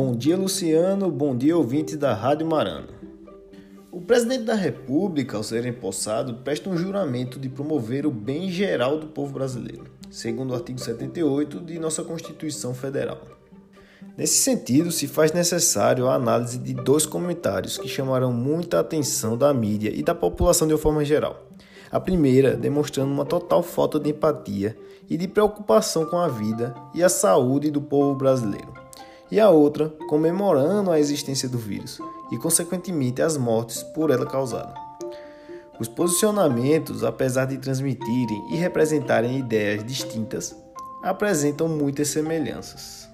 [0.00, 1.10] Bom dia, Luciano.
[1.10, 2.86] Bom dia, ouvintes da Rádio Marano.
[3.90, 8.96] O presidente da República, ao ser empossado, presta um juramento de promover o bem geral
[8.96, 13.18] do povo brasileiro, segundo o artigo 78 de nossa Constituição Federal.
[14.16, 19.52] Nesse sentido, se faz necessário a análise de dois comentários que chamarão muita atenção da
[19.52, 21.48] mídia e da população de uma forma geral.
[21.90, 24.78] A primeira, demonstrando uma total falta de empatia
[25.10, 28.77] e de preocupação com a vida e a saúde do povo brasileiro.
[29.30, 31.98] E a outra, comemorando a existência do vírus
[32.32, 34.74] e, consequentemente, as mortes por ela causadas.
[35.78, 40.56] Os posicionamentos, apesar de transmitirem e representarem ideias distintas,
[41.02, 43.08] apresentam muitas semelhanças.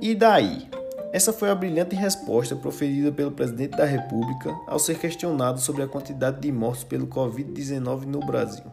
[0.00, 0.68] E daí?
[1.12, 5.88] Essa foi a brilhante resposta proferida pelo presidente da República ao ser questionado sobre a
[5.88, 8.64] quantidade de mortos pelo Covid-19 no Brasil.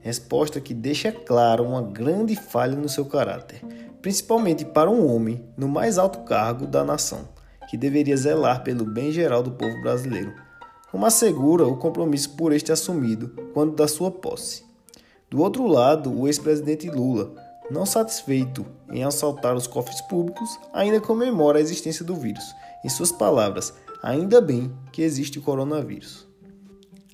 [0.00, 3.62] Resposta que deixa claro uma grande falha no seu caráter,
[4.04, 7.26] principalmente para um homem no mais alto cargo da nação,
[7.70, 10.30] que deveria zelar pelo bem geral do povo brasileiro,
[10.90, 14.62] como assegura o compromisso por este assumido quando da sua posse.
[15.30, 17.32] Do outro lado, o ex-presidente Lula,
[17.70, 22.44] não satisfeito em assaltar os cofres públicos, ainda comemora a existência do vírus.
[22.84, 26.28] Em suas palavras, ainda bem que existe o coronavírus.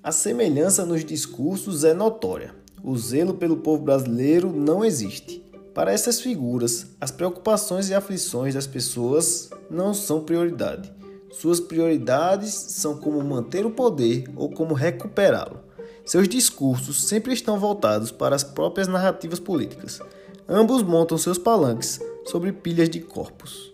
[0.02, 2.52] A semelhança nos discursos é notória.
[2.82, 5.48] O zelo pelo povo brasileiro não existe.
[5.74, 10.92] Para essas figuras, as preocupações e aflições das pessoas não são prioridade.
[11.30, 15.60] Suas prioridades são como manter o poder ou como recuperá-lo.
[16.04, 20.00] Seus discursos sempre estão voltados para as próprias narrativas políticas.
[20.48, 23.72] Ambos montam seus palanques sobre pilhas de corpos.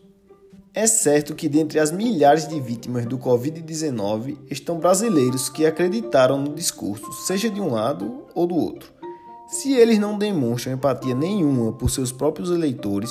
[0.74, 6.54] É certo que dentre as milhares de vítimas do Covid-19 estão brasileiros que acreditaram no
[6.54, 8.92] discurso, seja de um lado ou do outro.
[9.46, 13.10] Se eles não demonstram empatia nenhuma por seus próprios eleitores,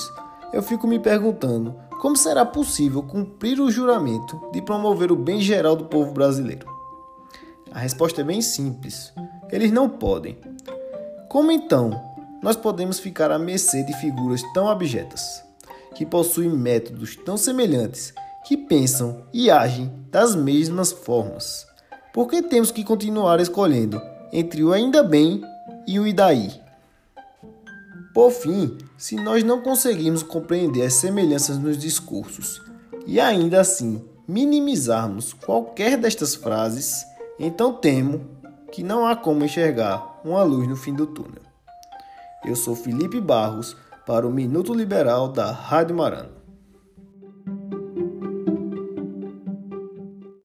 [0.51, 5.75] eu fico me perguntando como será possível cumprir o juramento de promover o bem geral
[5.75, 6.67] do povo brasileiro.
[7.71, 9.13] A resposta é bem simples:
[9.49, 10.37] eles não podem.
[11.29, 11.99] Como então
[12.43, 15.43] nós podemos ficar à mercê de figuras tão abjetas,
[15.95, 18.13] que possuem métodos tão semelhantes,
[18.45, 21.65] que pensam e agem das mesmas formas.
[22.13, 25.41] Por que temos que continuar escolhendo entre o ainda bem
[25.87, 26.51] e o e daí?
[28.13, 32.61] Por fim, se nós não conseguimos compreender as semelhanças nos discursos
[33.05, 37.05] e ainda assim minimizarmos qualquer destas frases,
[37.39, 38.25] então temo
[38.71, 41.43] que não há como enxergar uma luz no fim do túnel.
[42.43, 43.75] Eu sou Felipe Barros
[44.05, 46.44] para o Minuto Liberal da Rádio Marano.